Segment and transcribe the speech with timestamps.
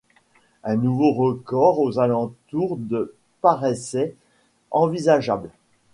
[0.63, 4.15] Un nouveau record aux alentours de paraissait
[4.71, 5.51] envisageable.